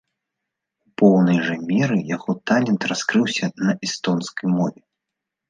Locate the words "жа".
1.47-1.57